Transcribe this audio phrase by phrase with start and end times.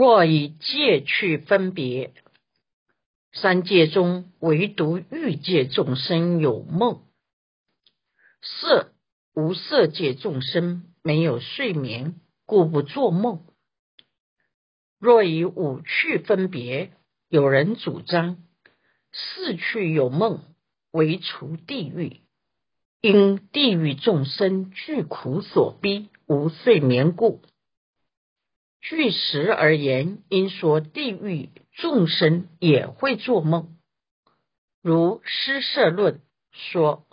[0.00, 2.12] 若以界去分别，
[3.32, 7.02] 三界中唯独欲界众生有梦，
[8.40, 8.92] 色
[9.34, 12.14] 无色界众生没有睡眠，
[12.46, 13.44] 故不做梦。
[15.00, 16.92] 若以五趣分别，
[17.28, 18.36] 有人主张
[19.12, 20.44] 四趣有梦，
[20.92, 22.20] 为除地狱，
[23.00, 27.42] 因地狱众生具苦所逼，无睡眠故。
[28.80, 33.76] 据实而言，应说地狱众生也会做梦，
[34.82, 36.20] 如施舍论
[36.52, 37.06] 说：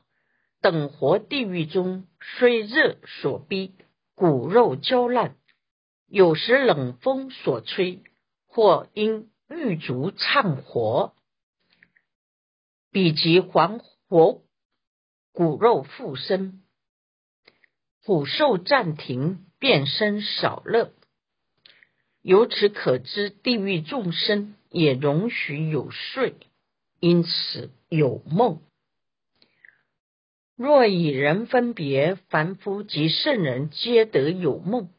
[0.61, 3.73] 等活地狱中，虽热所逼，
[4.15, 5.35] 骨肉焦烂。
[6.07, 8.03] 有时冷风所吹，
[8.47, 11.15] 或因狱卒唱火，
[12.91, 14.43] 彼即还活，
[15.33, 16.61] 骨肉复生，
[18.03, 20.93] 虎兽暂停，变身少乐。
[22.25, 26.33] 由此可知，地狱众生也容许有睡，
[26.99, 28.63] 因此有梦。
[30.55, 34.89] 若以人分别，凡夫及圣人皆得有梦。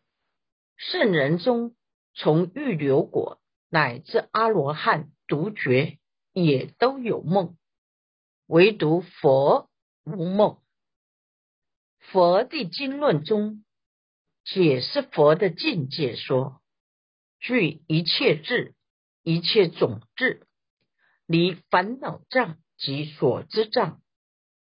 [0.76, 1.74] 圣人中，
[2.14, 5.98] 从欲流果乃至阿罗汉独觉，
[6.32, 7.56] 也都有梦，
[8.46, 9.68] 唯独佛
[10.04, 10.58] 无梦。
[11.98, 13.64] 佛的经论中
[14.44, 16.60] 解释佛的境界说：
[17.46, 18.74] 具一切智，
[19.22, 20.46] 一切种智，
[21.26, 24.02] 离烦恼障及所知障，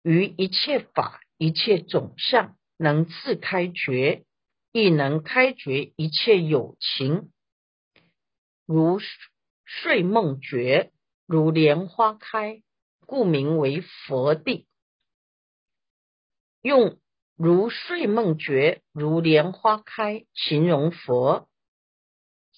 [0.03, 4.23] 于一切法、一切种相，能自开觉。
[4.73, 7.33] 亦能开觉一切有情，
[8.67, 9.01] 如
[9.65, 10.91] 睡梦觉，
[11.25, 12.63] 如莲花开，
[13.07, 14.67] 故名为佛地。
[16.61, 16.99] 用
[17.37, 21.49] 如睡梦觉，如莲花开形容佛，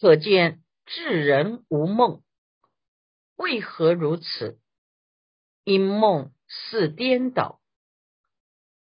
[0.00, 2.22] 可见智人无梦。
[3.36, 4.60] 为何如此？
[5.64, 7.60] 因梦是颠倒，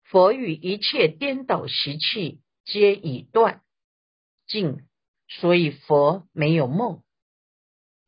[0.02, 2.40] 佛与一切颠倒习气。
[2.64, 3.60] 皆已断
[4.46, 4.88] 尽，
[5.28, 7.02] 所以佛没有梦。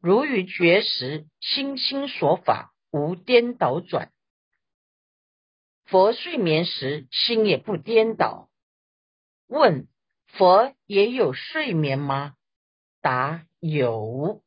[0.01, 4.09] 如于觉时，心心所法无颠倒转；
[5.85, 8.49] 佛睡眠时，心也不颠倒。
[9.47, 9.89] 问：
[10.27, 12.36] 佛也有睡眠吗？
[13.07, 14.43] 答：有。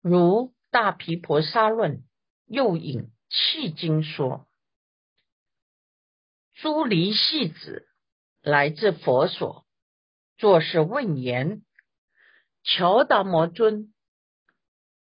[0.00, 0.18] 如
[0.70, 1.98] 《大毗婆沙论》
[2.46, 3.12] 又引。
[3.28, 4.48] 契经说
[6.56, 7.86] ：“诸离系子
[8.40, 9.66] 来自佛所，
[10.38, 11.62] 作是问言：
[12.64, 13.92] 乔达摩尊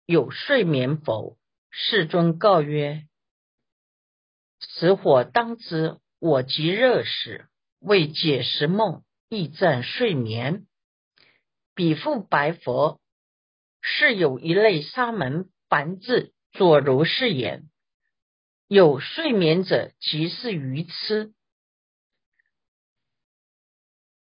[0.07, 1.37] 有睡眠否？
[1.69, 3.09] 世尊告曰：
[4.61, 7.51] 此火当知，我即热时，
[7.87, 10.67] 为解时梦，亦暂睡眠。
[11.73, 13.01] 彼复白佛：
[13.81, 17.71] 是有一类沙门凡字，作如是言。”
[18.67, 21.33] 有睡眠者，即是愚痴。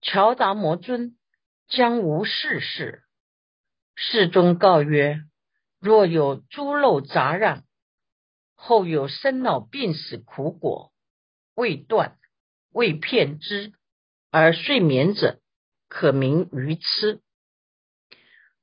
[0.03, 1.17] 乔达摩尊
[1.67, 3.03] 将无事事。
[3.95, 5.23] 世尊告曰：
[5.79, 7.65] 若有诸漏杂染，
[8.55, 10.93] 后有生老病死苦果
[11.55, 12.19] 未断
[12.75, 13.73] 未片之，
[14.33, 15.41] 而睡眠者，
[15.89, 17.23] 可名愚痴。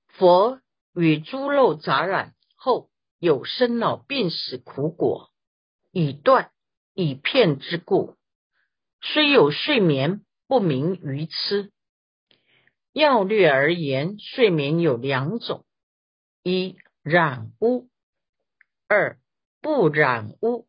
[0.10, 0.60] 佛
[0.94, 2.90] 与诸漏杂染后
[3.20, 5.32] 有生老病死苦果。
[5.94, 6.52] 以断
[6.94, 8.18] 以骗之故，
[9.02, 11.72] 虽有睡眠，不明于痴。
[12.92, 15.66] 要略而言，睡眠有两种：
[16.44, 17.90] 一染污，
[18.88, 19.20] 二
[19.62, 20.68] 不染污。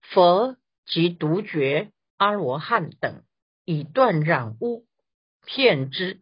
[0.00, 3.24] 佛及独觉阿罗汉等，
[3.64, 4.86] 以断染污，
[5.44, 6.20] 骗之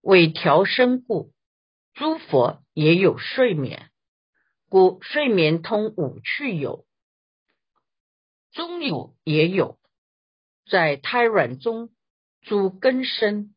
[0.00, 1.32] 为调身故。
[1.94, 3.90] 诸佛也有睡眠。
[4.68, 6.84] 故睡眠通五趣有，
[8.50, 9.78] 中有也有，
[10.68, 11.90] 在胎卵中
[12.40, 13.54] 诸根生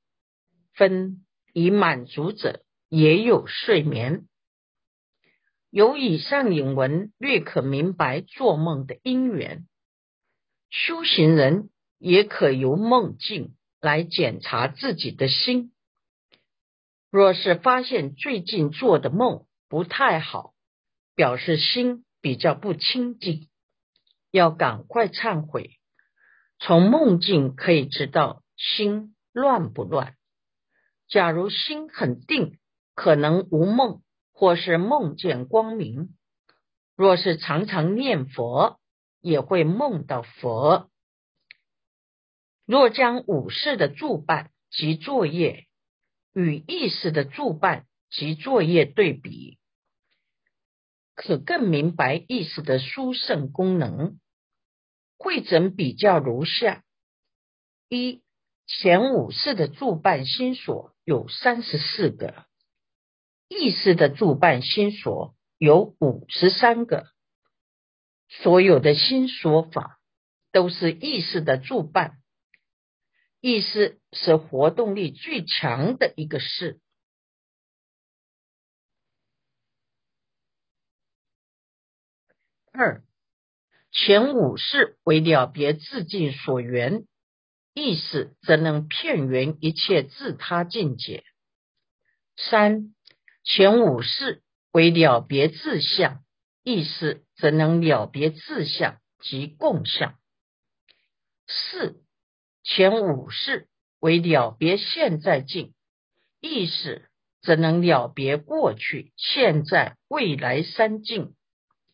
[0.74, 4.28] 分以满足者，也有睡眠。
[5.72, 9.68] 由以上引文略可明白做梦的因缘。
[10.86, 15.72] 修行人也可由梦境来检查自己的心。
[17.10, 20.54] 若是发现最近做的梦不太好，
[21.16, 23.50] 表示心比较不清净，
[24.30, 25.72] 要赶快忏悔。
[26.60, 30.14] 从梦境可以知道心乱不乱。
[31.08, 32.60] 假如心很定，
[32.94, 36.10] 可能无梦，或是梦见光明。
[36.96, 38.80] 若是常常念佛，
[39.28, 40.90] 也会梦到佛。
[42.66, 45.68] 若将五事的助办及作业
[46.34, 49.60] 与意识的助办及作业对比，
[51.14, 54.18] 可更明白意识的殊胜功能。
[55.18, 56.84] 会诊比较如下：
[57.90, 58.22] 一、
[58.66, 62.46] 前五世的助办心所有三十四个，
[63.50, 67.08] 意识的助办心所有五十三个。
[68.30, 70.00] 所有的心说法
[70.52, 72.18] 都是意识的助办，
[73.42, 76.80] 意识是活动力最强的一个事。
[82.72, 83.04] 二。
[83.90, 87.08] 前五世为了别自境所缘，
[87.74, 91.24] 意识则能片缘一切自他境界。
[92.36, 92.94] 三
[93.44, 96.24] 前五世为了别自相，
[96.62, 100.18] 意识则能了别自相及共相。
[101.48, 102.04] 四
[102.64, 103.70] 前五世
[104.00, 105.74] 为了别现在境，
[106.42, 107.10] 意识
[107.42, 111.36] 则能了别过去、现在、未来三境、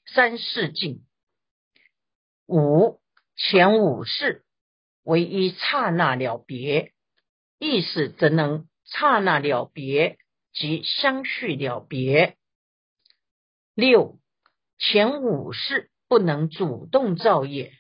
[0.06, 1.06] 三世境。
[2.48, 3.00] 五
[3.36, 4.44] 前五世
[5.04, 6.94] 为一刹那了别，
[7.60, 10.18] 意识则能刹那了别
[10.52, 12.38] 及相续了别。
[13.76, 14.20] 六
[14.86, 17.72] 前五世不能主动造业，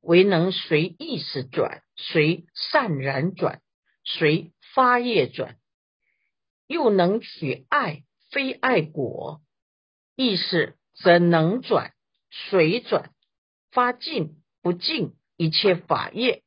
[0.00, 3.60] 唯能随意识转，随善然转，
[4.04, 5.58] 随发业转，
[6.68, 9.40] 又能取爱非爱果，
[10.14, 11.92] 意识则能转
[12.30, 13.10] 随转。
[13.72, 16.44] 发尽不尽一切法业，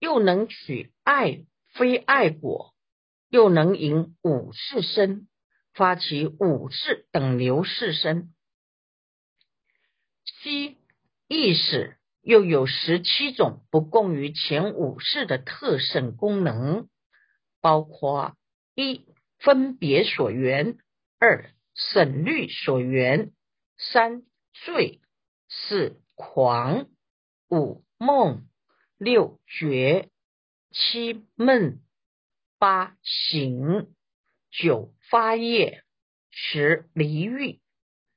[0.00, 2.74] 又能取爱非爱果，
[3.28, 5.28] 又能引五世身
[5.72, 8.34] 发起五世等流世身。
[10.42, 10.78] 七
[11.28, 16.88] 意识又有十七种不共于前五世的特胜功能，
[17.60, 18.36] 包括
[18.74, 19.06] 一
[19.38, 20.78] 分别所缘，
[21.18, 23.32] 二省虑所缘，
[23.76, 25.00] 三罪，
[25.48, 26.00] 四。
[26.20, 26.88] 狂
[27.48, 28.48] 五梦
[28.98, 30.08] 六觉
[30.72, 31.80] 七闷
[32.58, 33.94] 八醒
[34.50, 35.84] 九发业
[36.32, 37.60] 十离欲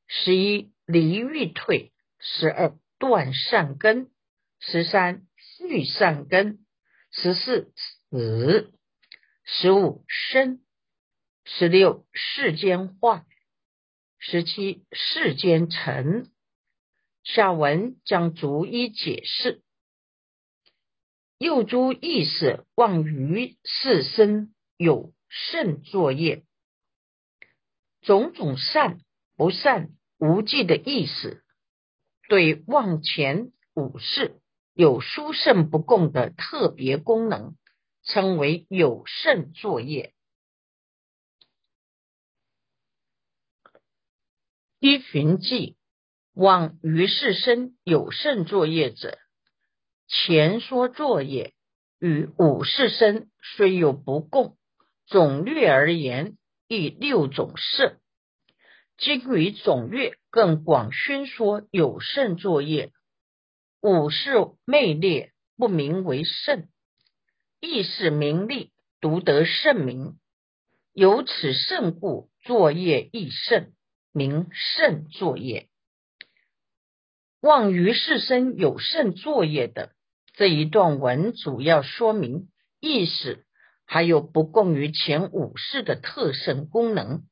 [0.07, 1.91] 十一离欲退
[2.21, 4.11] 十二断善根
[4.59, 6.65] 十三续善根
[7.11, 7.73] 十四
[8.09, 8.71] 死
[9.43, 10.61] 十五生
[11.43, 13.25] 十六世间化
[14.19, 16.31] 十七世间成。
[17.23, 19.61] 下文将逐一解释。
[21.37, 26.43] 又诸意识望于世身有甚作业，
[28.01, 28.99] 种种善
[29.35, 31.43] 不善无记的意识，
[32.31, 34.39] 对望前五事
[34.73, 37.57] 有殊胜不共的特别功能，
[38.03, 40.13] 称为有胜作业。
[44.79, 45.75] 依循记。
[46.33, 49.17] 望于世身有甚作业者，
[50.07, 51.53] 前说作业
[51.99, 54.57] 与五世身虽有不共，
[55.05, 56.37] 总略而言
[56.69, 57.99] 亦六种胜。
[59.01, 62.91] 今于总略更广宣说有甚作业，
[63.81, 64.33] 五世
[64.63, 66.67] 昧劣不名为圣，
[67.59, 70.19] 亦是名利独得圣名。
[70.93, 73.73] 由此圣故，作业亦圣，
[74.13, 75.67] 名圣作业。
[77.41, 79.93] 望于世身有甚作业的
[80.35, 82.49] 这一段文，主要说明
[82.79, 83.47] 意识
[83.83, 87.23] 还有不共于前五世的特胜功能。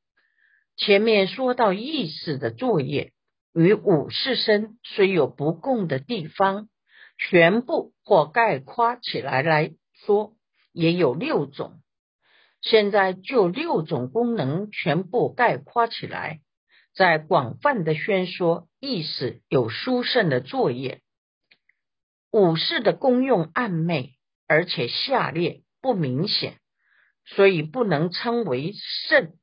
[0.80, 3.12] 前面说到意识的作业
[3.54, 6.70] 与五世身虽有不共的地方，
[7.18, 9.74] 全部或概括起来来
[10.06, 10.36] 说，
[10.72, 11.82] 也有六种。
[12.62, 16.40] 现在就六种功能全部概括起来。
[16.96, 21.02] 在广泛的宣说意识有殊胜的作业，
[22.32, 24.14] 五事的功用暗昧，
[24.48, 26.58] 而且下列不明显，
[27.26, 28.74] 所以不能称为
[29.08, 29.34] 圣。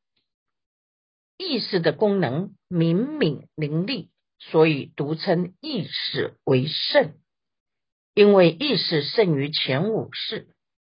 [1.38, 7.14] 意识的功能明敏伶俐，所以独称意识为圣。
[8.14, 10.48] 因为意识胜于前五事，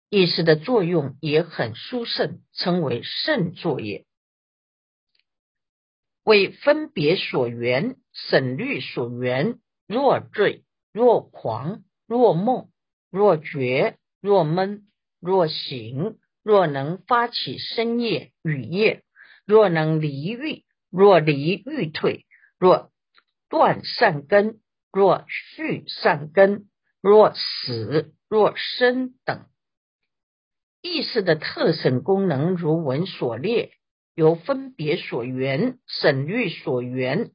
[0.09, 4.05] 意识的作用也很殊胜，称为圣作业。
[6.23, 9.59] 为分别所缘，省虑所缘。
[9.87, 12.69] 若醉，若狂，若梦，
[13.09, 14.87] 若觉，若闷，
[15.19, 19.03] 若醒，若能发起深夜雨夜，
[19.51, 22.25] 若能离欲，若离欲退，
[22.57, 22.89] 若
[23.49, 24.61] 断善根，
[24.93, 26.69] 若续善根，
[27.01, 29.45] 若死，若生等。
[30.81, 33.73] 意识的特审功能，如文所列，
[34.15, 37.31] 由分别所缘、审虑所缘，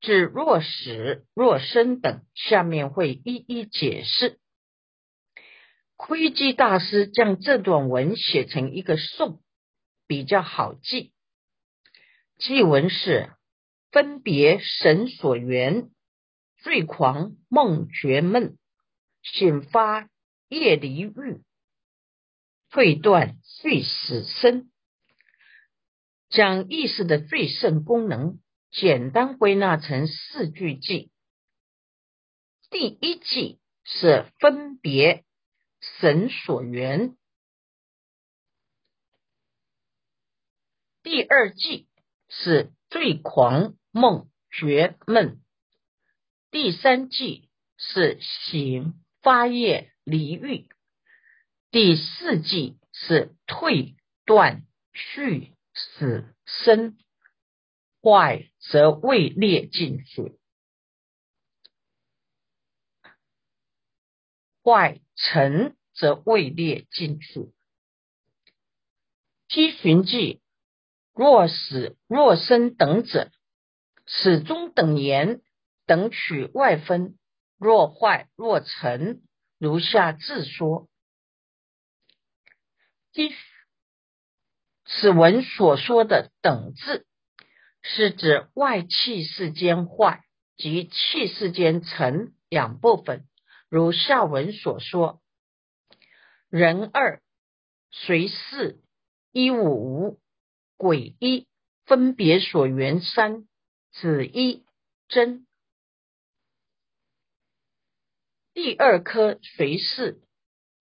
[0.00, 4.40] 至若始、若生等，下面会一一解释。
[5.94, 9.40] 窥基大师将这段文写成一个颂，
[10.06, 11.12] 比较好记。
[12.38, 13.32] 记文是：
[13.90, 15.90] 分别神所缘，
[16.58, 18.56] 最狂梦觉梦，
[19.22, 20.08] 醒发
[20.48, 21.42] 夜离欲。
[22.70, 24.70] 退断最死生，
[26.30, 28.40] 将意识的最胜功能
[28.70, 31.10] 简单归纳成四句记。
[32.70, 35.24] 第一句是分别
[36.00, 37.14] 神所缘，
[41.02, 41.88] 第二季
[42.28, 45.40] 是最狂梦觉梦，
[46.50, 50.68] 第三季是醒发业离欲。
[51.70, 56.98] 第四季是退断续死生，
[58.02, 60.38] 坏则未列进去，
[64.62, 67.52] 坏成则未列进去。
[69.48, 70.41] 批寻记
[71.14, 73.30] 若死若生等者，
[74.06, 75.42] 始终等言
[75.86, 77.18] 等取外分，
[77.58, 79.22] 若坏若成，
[79.58, 80.88] 如下自说。
[83.12, 83.30] 即
[84.86, 87.06] 此文所说的“等”字，
[87.82, 90.24] 是指外气世间坏
[90.56, 93.26] 及气世间成两部分。
[93.68, 95.20] 如下文所说
[96.48, 97.22] ：“人二
[97.90, 98.82] 随四
[99.30, 100.20] 一五无
[100.82, 101.46] 鬼一
[101.86, 103.46] 分别所缘三
[103.92, 104.64] 子一
[105.06, 105.46] 真。”
[108.52, 110.20] 第二颗随四。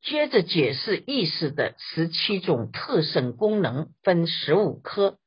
[0.02, 5.20] 接着解释意识的十七种特审功能，分十五科。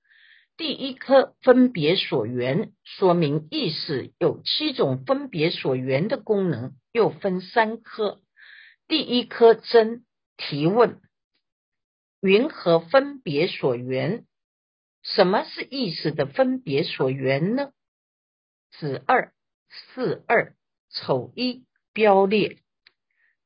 [0.56, 8.20] 第一科分别所缘，说明意识有七种分别所缘的功能，又分三科。
[8.88, 10.04] 第一科真
[10.36, 11.00] 提问：
[12.20, 14.26] 云何分别所缘？
[15.04, 17.72] 什么是意识的分别所缘呢？
[18.72, 19.32] 子二
[19.68, 20.56] 四二
[20.90, 22.58] 丑一标列。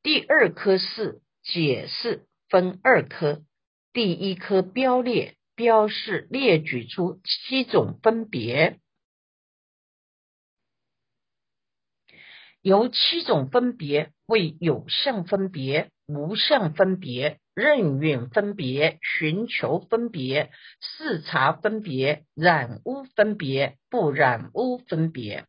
[0.03, 3.43] 第二科是解释，分二科。
[3.93, 8.79] 第一科标列标示列举出七种分别，
[12.69, 25.47] 由七种分别为有相分别、无相分别、任运分别、寻求分别、视察分别、染污分别、不染污分别。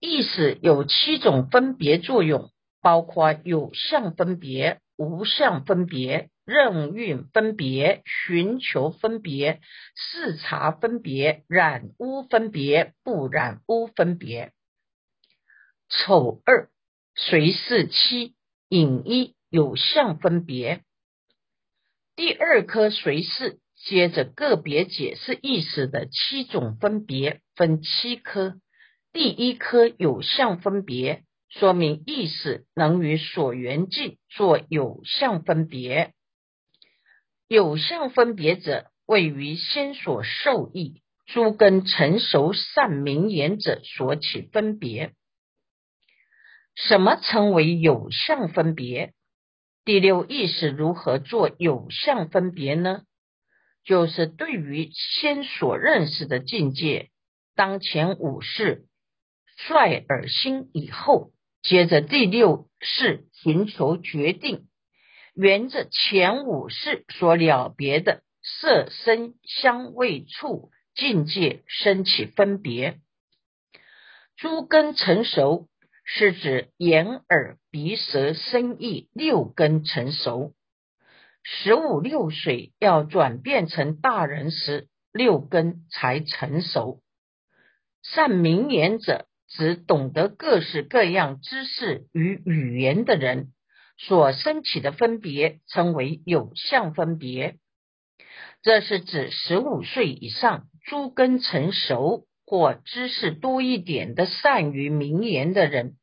[0.00, 2.50] 意识有七种分别作用。
[2.82, 9.60] 包括有相分别、无相分别、任运分别、寻求分别、
[9.94, 14.50] 视察分别、染污分别、不染污分别。
[15.92, 16.70] 丑二
[17.14, 18.34] 随是七
[18.68, 20.82] 影一有相分别。
[22.16, 28.56] 第二颗随是接着个别解释意识的七种分别，分七颗。
[29.12, 31.24] 第一颗有相分别。
[31.50, 36.14] 说明意识能与所缘境做有相分别，
[37.46, 45.12] 有相分别者位于心所受益诸根成熟善明言者所起分别。
[46.74, 49.12] 什么称为有相分别？
[49.84, 53.02] 第六意识如何做有相分别呢？
[53.84, 57.10] 就是对于先所认识的境界，
[57.54, 58.86] 当前五事
[59.56, 61.32] 率尔心以后。
[61.62, 64.66] 接着第六是寻求决定，
[65.34, 72.98] 沿着前五世所了别的色、声、香味、触境界升起分别。
[74.36, 75.68] 诸根成熟
[76.04, 80.54] 是指眼、耳、鼻、舌、身、意六根成熟。
[81.42, 87.00] 十五六岁要转变成大人时，六根才成熟。
[88.02, 89.26] 善明言者。
[89.54, 93.52] 指懂得各式各样知识与语言的人
[93.98, 97.58] 所升起的分别，称为有相分别。
[98.62, 105.96] 这是指十五岁以上、诸根成熟或知识多一点的善于名言的人，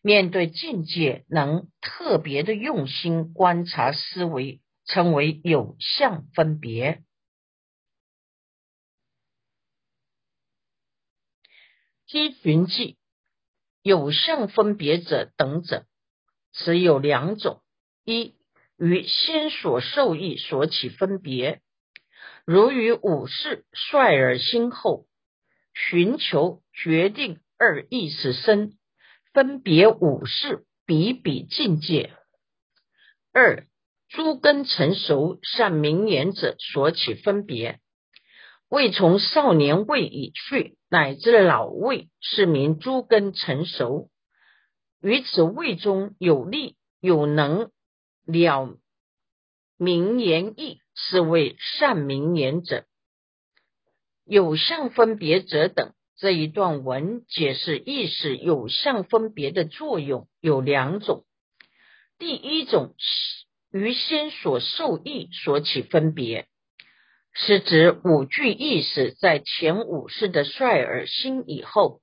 [0.00, 7.02] 面对境界能特别的用心观察思维，称为有相分别。
[12.12, 12.96] 依寻记
[13.82, 15.84] 有相分别者等者，
[16.52, 17.60] 此有两种：
[18.04, 18.36] 一
[18.76, 21.60] 与先所受益所起分别，
[22.44, 25.07] 如于五事率而心后，
[25.78, 28.72] 寻求决定二意识生
[29.32, 32.10] 分别五事比比境界；
[33.32, 33.64] 二
[34.08, 37.78] 诸根成熟善明言者所起分别，
[38.68, 44.10] 未从少年位已去，乃至老位，是名诸根成熟。
[45.00, 47.70] 于此位中有力有能
[48.24, 48.76] 了
[49.76, 52.84] 明言义，是为善明言者。
[54.28, 61.24] 有相分别者等这一段文解释意识有相分别的作用有两种。
[62.18, 66.46] 第一种是于心所受意所起分别，
[67.32, 72.00] 是指五具意识在前五世的率尔心以后。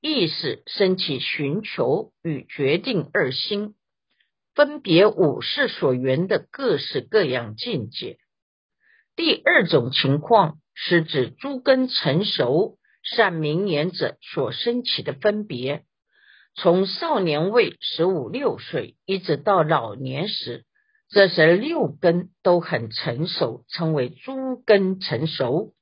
[0.00, 3.74] 意识升起寻求与决定二心，
[4.54, 8.18] 分别五世所缘的各式各样境界。
[9.16, 15.84] 第二种情况是指诸根成熟善明言者所升起的分别，
[16.54, 20.64] 从少年位十五六岁一直到老年时，
[21.08, 25.72] 这时六根都很成熟，称为诸根成熟。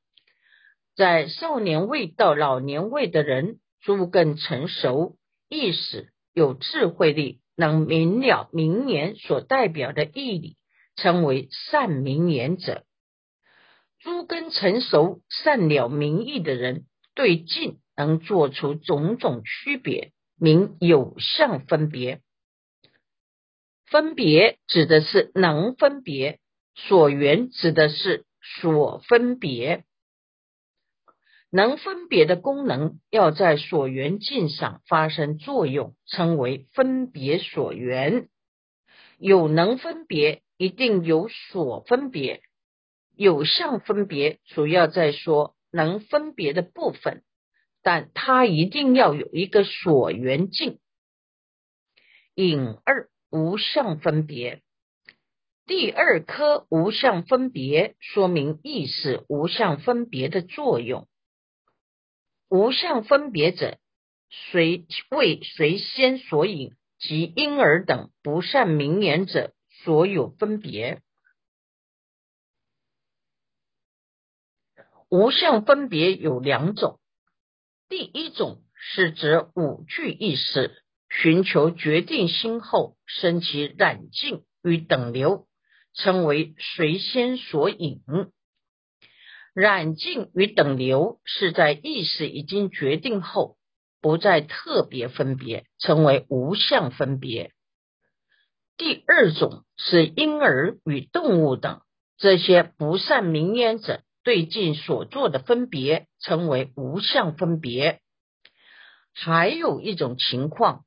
[0.94, 3.58] 在少年位到老年位的人。
[3.84, 5.16] 诸根成熟，
[5.48, 10.56] 意识有智慧力，能明了明言所代表的意义，
[10.94, 12.84] 称为善明言者。
[14.02, 22.20] 诸根成熟、善了明意的人，对境能做出种种区别，名有相分别。
[23.86, 26.40] 分别指的是能分别，
[26.74, 29.84] 所缘指的是所分别。
[31.50, 38.28] 能分别的功能要在所缘境上发生作用，称为分别所缘。
[39.18, 42.42] 有能分别，一定有所分别。
[43.16, 47.22] 有相分别，主要在说能分别的部分，
[47.82, 50.78] 但它一定要有一个所缘境。
[52.34, 54.62] 引二无相分别，
[55.66, 61.06] 第二颗无相分别，说明意识无相分别的作用。
[62.48, 63.78] 无相分别者，
[64.30, 69.52] 随为随先所引及婴儿等不善名言者
[69.84, 71.02] 所有分别。
[75.12, 76.98] 无相分别有两种，
[77.90, 85.46] 第一种是指五具意识寻求决定心后生起染净与等流，
[85.92, 88.00] 称为随先所引。
[89.52, 93.58] 染净与等流是在意识已经决定后，
[94.00, 97.52] 不再特别分别，称为无相分别。
[98.78, 101.82] 第二种是婴儿与动物等
[102.16, 108.00] 这些不善明眼者对境所做的分别，称为无相分别。
[109.12, 110.84] 还有一种情况，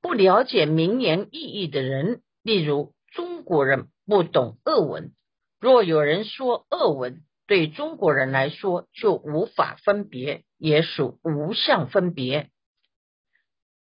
[0.00, 5.12] 不了解名言意义的人，例如中国人不懂俄文，
[5.60, 7.22] 若有人说俄文。
[7.46, 12.48] 对中国人来说，就无法分别，也属无相分别。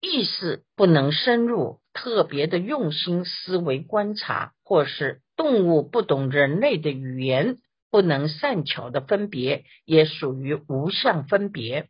[0.01, 7.59] 意识不能深入，特别的用心思维观察，或是动物不懂人类的语言，
[7.91, 11.89] 不能善巧的分别，也属于无相分别。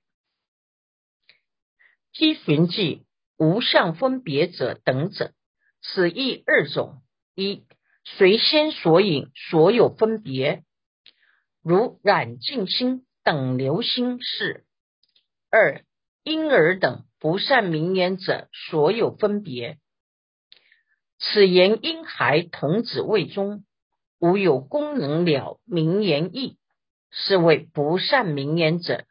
[2.12, 5.32] 积寻记无相分别者等者，
[5.82, 7.02] 此意二种：
[7.34, 7.64] 一
[8.04, 10.64] 随先所引，所有分别。
[11.62, 14.64] 如染净心等流心是
[15.50, 15.84] 二
[16.22, 19.78] 婴儿等不善明言者所有分别。
[21.18, 23.64] 此言婴孩童子未终
[24.20, 26.56] 无有功能了明言意，
[27.10, 29.04] 是谓不善明言者。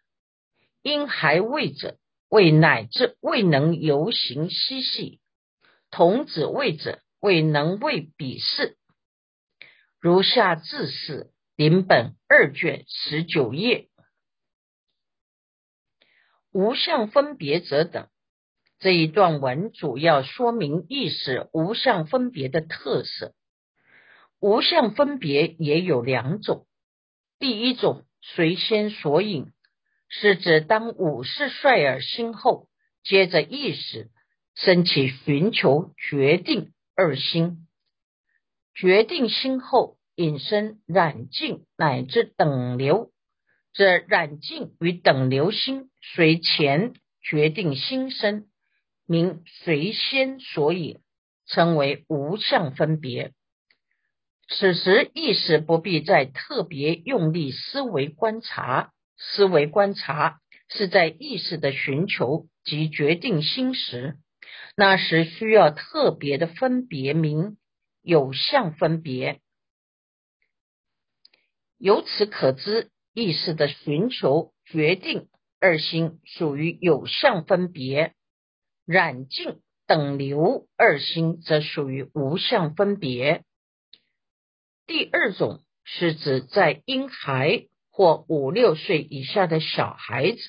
[0.81, 1.97] 因还未者
[2.29, 5.19] 为乃至未能游行嬉戏，
[5.91, 8.77] 童子未者未能为彼事。
[9.99, 11.31] 如下自是。
[11.55, 13.89] 林本二卷十九页，
[16.53, 18.07] 无相分别者等
[18.79, 23.35] 这一段文主要说明意识无相分别的特色。
[24.39, 26.65] 无相分别也有两种，
[27.39, 29.51] 第一种随先所引，
[30.07, 32.67] 是指当五事率尔心后，
[33.03, 34.09] 接着意识
[34.55, 37.67] 升起寻求决定二心，
[38.73, 39.97] 决定心后。
[40.15, 43.13] 引申染净乃至等流，
[43.71, 48.49] 这染净与等流心随前决定心生，
[49.07, 50.99] 名随先所引，
[51.45, 53.31] 称为无相分别。
[54.51, 64.17] 此时意识不必再特别用力思维观察，思维观察是在意识的寻求及决定心时，
[64.75, 67.57] 那时需要特别的分别名
[68.01, 69.39] 有相分别。
[71.77, 78.15] 由此可知，意识的寻求决定二心属于有相分别，
[78.85, 83.43] 染净等流二心则属于无相分别。
[84.89, 90.39] 第二种是指在婴孩或五六岁以下的小孩子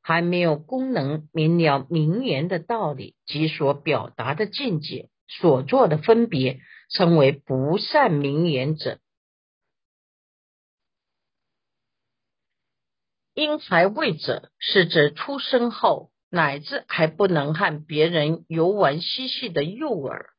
[0.00, 9.00] 还没有功能明了名言的道理及所表达的境界所做的分别，称为不善名言者。
[13.34, 20.30] 婴孩位者是指出生后乃至还不能和别人游玩嬉戏的幼儿。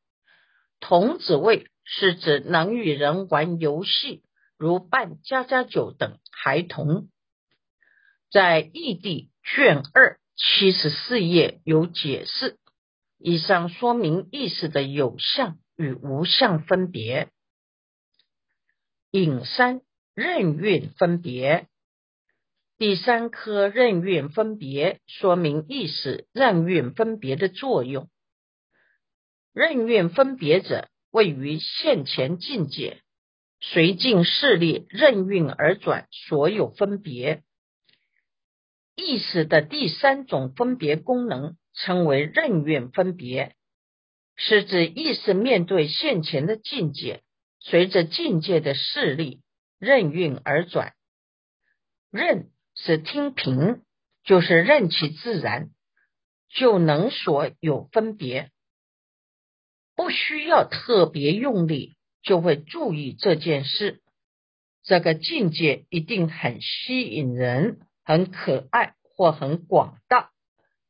[0.79, 1.67] 童子位。
[1.86, 4.24] 是指能与人玩游戏，
[4.58, 7.10] 如扮家家酒等孩童，
[8.32, 12.58] 在异地卷二七十四页有解释。
[13.17, 17.30] 以上说明意识的有相与无相分别。
[19.12, 19.82] 引三
[20.13, 21.67] 任运分别，
[22.78, 28.10] 第三颗任运分别说明意识任运分别的作用。
[29.54, 30.89] 任运分别者。
[31.15, 33.01] 位于现前境界，
[33.62, 37.41] 随境势力任运而转，所有分别
[38.97, 43.56] 意识的第三种分别功能，称为任运分别，
[44.36, 47.23] 是指意识面对现前的境界，
[47.62, 49.41] 随着境界的势力
[49.80, 50.95] 任运而转。
[52.12, 53.84] 任是听凭，
[54.25, 55.69] 就是任其自然，
[56.49, 58.51] 就能所有分别。
[59.95, 64.01] 不需要特别用力，就会注意这件事。
[64.84, 70.31] 这个境界一定很吸引人，很可爱，或很广大，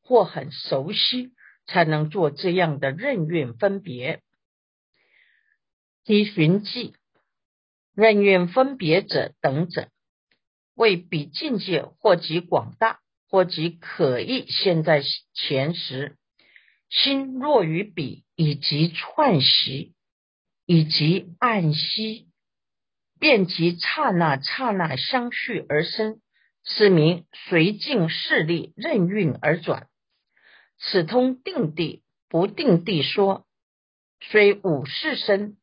[0.02, 1.32] 或很熟悉，
[1.66, 4.22] 才能做这样的任运分别。
[6.04, 6.94] 依寻迹，
[7.94, 9.88] 任运分别者等者，
[10.74, 16.16] 为比境界或极广大，或极可意现，在前时。
[16.88, 19.94] 心若于彼，以及串习，
[20.64, 22.28] 以及暗息，
[23.18, 26.20] 便即刹那刹那相续而生，
[26.64, 29.88] 使名随境势力任运而转。
[30.78, 33.46] 此通定地不定地说，
[34.20, 35.56] 虽五世身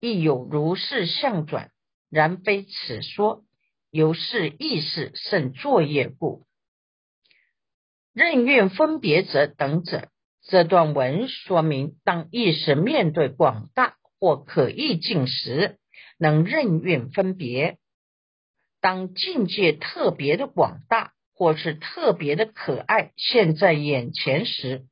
[0.00, 1.70] 亦有如是相转，
[2.10, 3.44] 然非此说，
[3.90, 6.46] 由是意识甚作业故。
[8.12, 10.10] 任运分别者等者。
[10.48, 15.78] 这段文说明，当意识面对广大或可意境时，
[16.18, 17.78] 能任运分别；
[18.80, 24.86] 当境界特别的广大或是特别的可爱现在眼前时，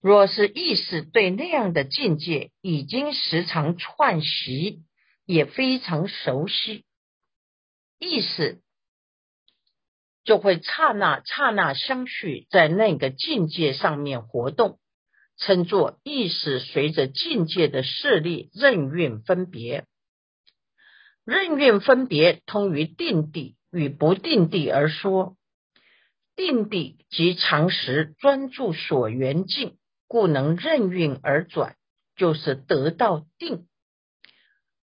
[0.00, 4.82] 若是意识对那样的境界已经时常串习，
[5.26, 6.86] 也非常熟悉，
[7.98, 8.62] 意识。
[10.24, 14.78] 就会刹那刹那相续，在那个境界上面活动，
[15.36, 19.86] 称作意识随着境界的势力任运分别。
[21.24, 25.36] 任运分别通于定地与不定地而说。
[26.36, 29.76] 定地即常时专注所缘境，
[30.08, 31.76] 故能任运而转，
[32.16, 33.66] 就是得到定。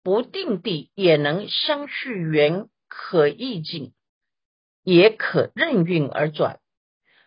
[0.02, 3.94] 不定地也能相续缘可意境。
[4.84, 6.60] 也可任运而转，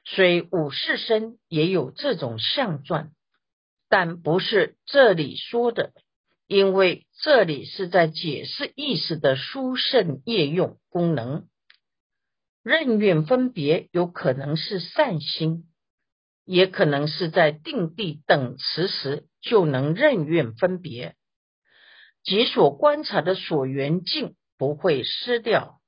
[0.05, 3.13] 虽五世身也有这种相转，
[3.89, 5.93] 但不是这里说的，
[6.47, 11.49] 因为这里是在解释意识的殊胜业用功能。
[12.63, 15.65] 任运分别有可能是善心，
[16.45, 21.15] 也可能是在定地等持时就能任运分别，
[22.23, 25.81] 即所观察的所缘境不会失掉。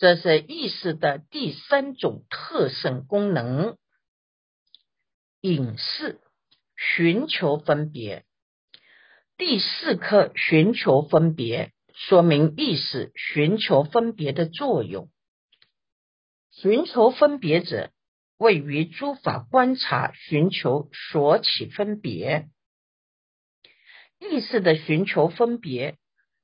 [0.00, 3.76] 这是意识的第三种特性功能，
[5.42, 6.22] 隐士
[6.74, 8.24] 寻求分别。
[9.36, 15.10] 第四课寻求分别，说明意识寻求分别的作用。
[16.50, 17.90] 寻求分别者，
[18.38, 22.48] 位于诸法观察寻求所起分别。
[24.18, 25.98] 意识的寻求分别。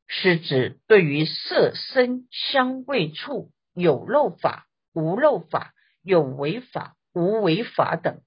[0.08, 8.22] 是指对于色、声、香、味、触有漏法、无漏法、有违法、无违法等，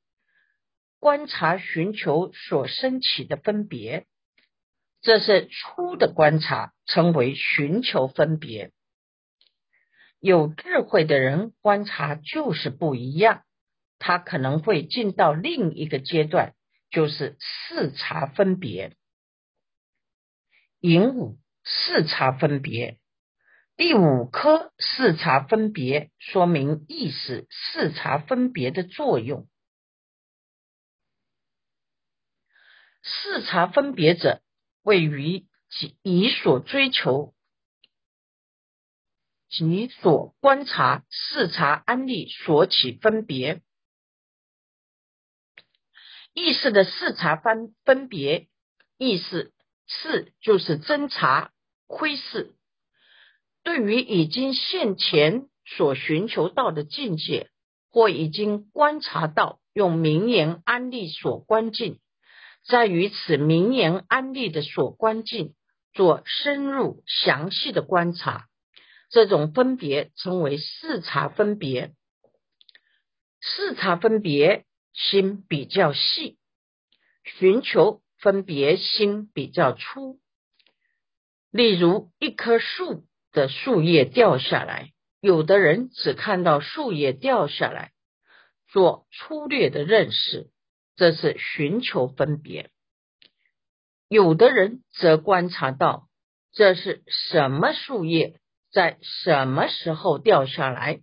[1.00, 4.06] 观察寻求所升起的分别，
[5.02, 8.72] 这是初的观察，称为寻求分别。
[10.20, 13.44] 有智慧的人观察就是不一样，
[14.00, 16.54] 他可能会进到另一个阶段，
[16.90, 18.98] 就是视察分别。
[20.82, 21.38] 引五
[21.72, 23.00] 视察分别，
[23.78, 29.48] 第五颗视察分别，说明意识视察分别的作用。
[33.04, 34.42] 视察分别者，
[34.82, 35.48] 位于
[36.02, 37.36] 以所追求。
[39.50, 43.64] 即所观察、视察、安利所起分别
[46.34, 48.48] 意识的视察分分别
[48.98, 49.52] 意识
[49.88, 51.52] 是就是侦查
[51.90, 52.54] 窥视，
[53.64, 57.50] 对于已经现前所寻求到的境界，
[57.90, 62.00] 或已经观察到，用名言安利所观境，
[62.64, 65.56] 在于此名言安利的所观境
[65.92, 68.46] 做深入详细的观察。
[69.10, 71.96] 这种分别称为视察分别，
[73.42, 76.38] 视察分别心比较细，
[77.24, 80.20] 寻求分别心比较粗。
[81.52, 87.92] 例如，一棵树的树叶掉下来，有的人只看到树叶掉下来，
[88.68, 90.50] 做粗略的认识，
[90.96, 92.68] 这是寻求分别；
[94.08, 96.08] 有的人则观察到
[96.52, 98.40] 这是什么树叶。
[98.72, 101.02] 在什么时候掉下来？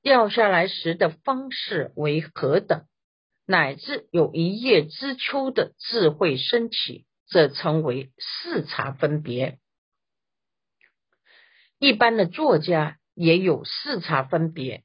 [0.00, 2.84] 掉下来时的方式为何等？
[3.46, 9.58] 乃至有一叶知秋的智慧升起，这称为视察分别。
[11.80, 14.84] 一般的作家也有视察分别，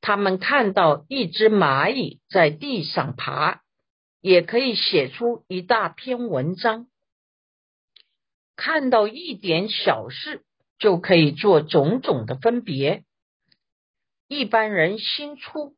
[0.00, 3.60] 他们看到一只蚂蚁在地上爬，
[4.20, 6.86] 也可以写出一大篇文章；
[8.56, 10.42] 看到一点小事。
[10.78, 13.04] 就可以做种种的分别。
[14.26, 15.76] 一般人心粗，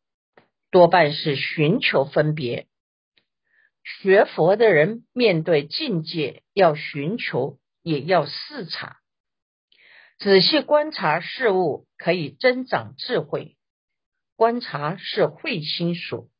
[0.70, 2.68] 多半是寻求分别。
[3.82, 8.96] 学佛的人面对境界，要寻求，也要视察，
[10.24, 13.58] 仔细观察事物，可以增长智慧。
[14.36, 16.30] 观察是慧心所，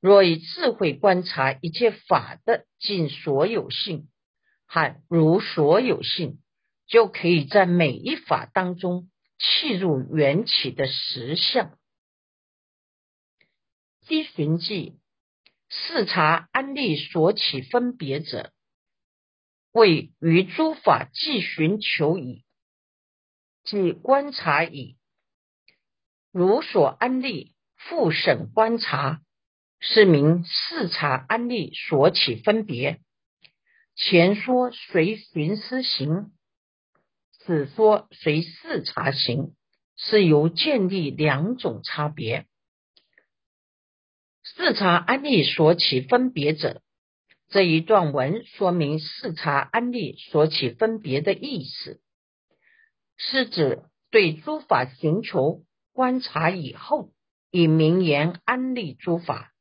[0.00, 4.08] 若以智慧观察一切法的尽所有性，
[4.66, 6.40] 和如所有性。
[6.88, 11.78] 就可以在每一法当中契入缘起的实相。
[14.08, 14.98] 依寻记
[15.70, 18.52] 视察安利所起分别者，
[19.70, 22.44] 为于诸法既寻求矣，
[23.64, 24.96] 即观察矣。
[26.30, 29.20] 如所安利复审观察，
[29.80, 33.00] 是名视察安利所起分别。
[33.96, 36.32] 前说随寻思行。
[37.32, 39.54] 此说随视察行，
[39.96, 42.46] 是由建立两种差别。
[44.42, 46.82] 视察安利所起分别者，
[47.48, 52.00] 这一段文说明视察安利所起分别的意思，
[53.30, 57.12] 是指对诸法寻求观察以后，
[57.50, 59.52] 以名言安利诸法，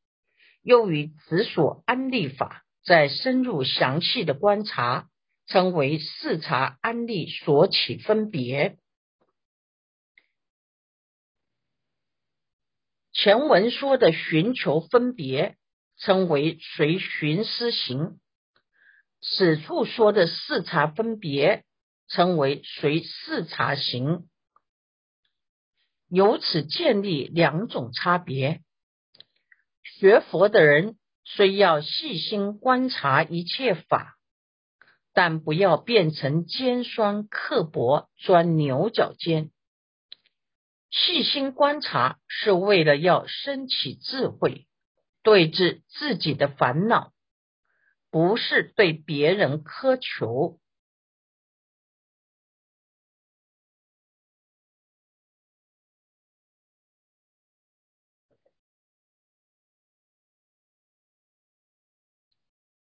[0.61, 5.09] 又与此所安利法再深入详细的观察。
[5.45, 8.77] 称为视察安利所起分别。
[13.11, 15.57] 前文说的寻求分别，
[15.97, 18.17] 称为随寻思行；
[19.19, 21.65] 此处说的视察分别，
[22.13, 24.27] 称为随视察行。
[26.09, 28.61] 由此建立两种差别。
[29.83, 34.17] 学佛的人虽要细心观察一切法。
[35.15, 39.51] 但不要变成尖酸刻薄、钻牛角尖。
[40.89, 44.65] 细心观察是为了要升起智慧，
[45.21, 47.13] 对治自己的烦恼，
[48.09, 50.59] 不是对别人苛求。